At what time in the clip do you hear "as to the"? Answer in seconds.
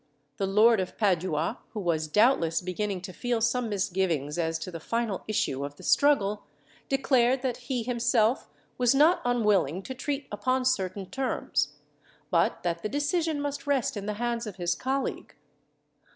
4.35-4.79